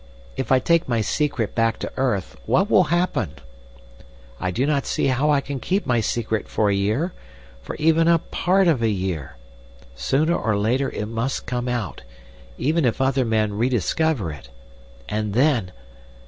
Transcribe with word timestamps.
If 0.35 0.51
I 0.51 0.57
take 0.57 0.89
my 0.89 1.01
secret 1.01 1.53
back 1.53 1.77
to 1.77 1.93
earth, 1.95 2.35
what 2.47 2.71
will 2.71 2.85
happen? 2.85 3.33
I 4.39 4.49
do 4.49 4.65
not 4.65 4.87
see 4.87 5.05
how 5.13 5.29
I 5.29 5.41
can 5.41 5.59
keep 5.59 5.85
my 5.85 6.01
secret 6.01 6.47
for 6.47 6.69
a 6.69 6.73
year, 6.73 7.13
for 7.61 7.75
even 7.75 8.07
a 8.07 8.17
part 8.17 8.67
of 8.67 8.81
a 8.81 8.89
year. 8.89 9.35
Sooner 9.95 10.33
or 10.33 10.57
later 10.57 10.89
it 10.89 11.05
must 11.05 11.45
come 11.45 11.67
out, 11.67 12.01
even 12.57 12.83
if 12.83 12.99
other 12.99 13.23
men 13.25 13.53
rediscover 13.53 14.31
it. 14.31 14.49
And 15.07 15.33
then 15.33 15.71